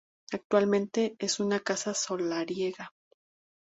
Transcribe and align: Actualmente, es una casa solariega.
Actualmente, 0.31 1.15
es 1.19 1.39
una 1.39 1.59
casa 1.59 1.93
solariega. 1.93 2.91